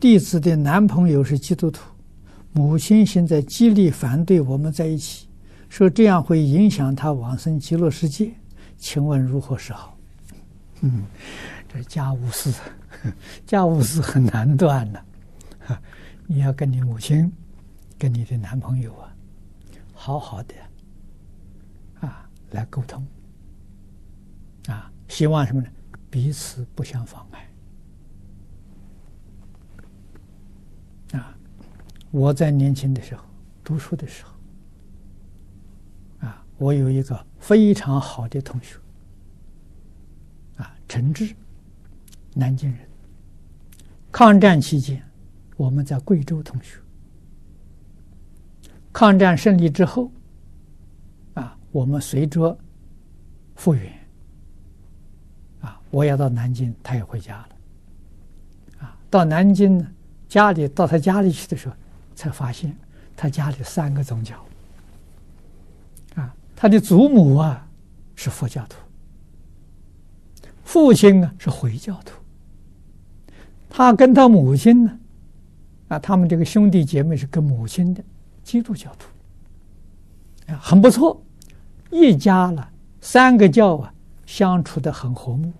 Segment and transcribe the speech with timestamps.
[0.00, 1.82] 弟子的男朋友是基督徒，
[2.52, 5.28] 母亲现在极力反对我们在一起，
[5.68, 8.32] 说这样会影响他往生极乐世界，
[8.78, 9.98] 请问如何是好？
[10.80, 11.04] 嗯，
[11.68, 12.50] 这家务事，
[13.46, 15.04] 家务事很难断的，
[16.26, 17.30] 你要跟你母亲，
[17.98, 19.14] 跟你的男朋友啊，
[19.92, 20.54] 好好的
[22.00, 23.06] 啊来沟通，
[24.66, 25.68] 啊，希望什么呢？
[26.08, 27.46] 彼此不相妨碍。
[31.12, 31.36] 啊，
[32.10, 33.24] 我在年轻的时候
[33.62, 34.30] 读书的时候，
[36.26, 38.76] 啊，我有一个非常好的同学。
[40.56, 41.34] 啊陈志，
[42.34, 42.80] 南京人。
[44.10, 45.00] 抗战期间，
[45.56, 46.78] 我们在贵州同学。
[48.92, 50.10] 抗战胜利之后，
[51.34, 52.58] 啊，我们随着
[53.54, 53.92] 复员，
[55.60, 57.48] 啊，我要到南京，他也回家了。
[58.80, 59.86] 啊，到南京呢，
[60.28, 61.74] 家里到他家里去的时候，
[62.20, 62.76] 才发现
[63.16, 64.36] 他家里三个宗教。
[66.16, 67.66] 啊，他的祖母啊
[68.14, 68.76] 是佛教徒。
[70.62, 72.12] 父亲啊是回教徒，
[73.70, 74.98] 他跟他母亲呢，
[75.88, 78.04] 啊，他们这个兄弟姐妹是跟母亲的
[78.44, 81.20] 基督教徒，啊，很不错，
[81.90, 83.94] 一家了三个教啊
[84.26, 85.50] 相处的很和睦，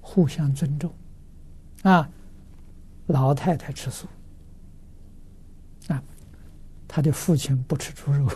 [0.00, 0.92] 互相尊重，
[1.84, 2.10] 啊，
[3.06, 4.06] 老太太吃素，
[5.88, 6.02] 啊，
[6.86, 8.28] 他的父亲不吃猪肉。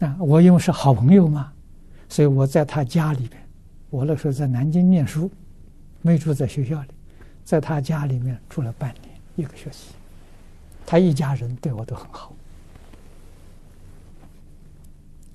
[0.00, 1.52] 啊，我因为是好朋友嘛，
[2.08, 3.40] 所以我在他家里边，
[3.88, 5.30] 我那时候在南京念书，
[6.00, 6.88] 没住在学校里，
[7.44, 9.92] 在他家里面住了半年一个学期，
[10.84, 12.34] 他一家人对我都很好，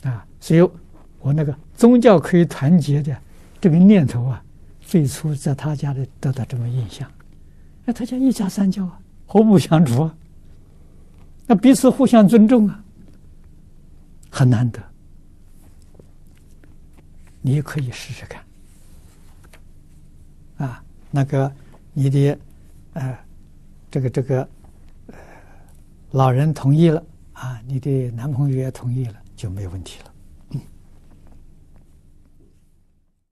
[0.03, 0.69] 啊，所以
[1.19, 3.17] 我那个宗教可以团结的
[3.61, 4.43] 这个念头啊，
[4.81, 7.09] 最初在他家里得到这么印象，
[7.87, 10.13] 那他家一家三教啊，和睦相处啊，
[11.45, 12.83] 那彼此互相尊重啊。
[14.29, 14.83] 很难得，
[17.41, 18.43] 你也可以试试看，
[20.57, 21.49] 啊，那个
[21.93, 22.37] 你的
[22.91, 23.17] 呃，
[23.89, 24.41] 这个这个
[25.07, 25.15] 呃，
[26.11, 27.01] 老人同意了
[27.31, 30.11] 啊，你的男朋友也同意了，就没问题了。